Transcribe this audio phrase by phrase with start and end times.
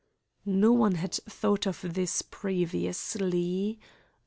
[0.47, 3.77] No one had thought of this previously.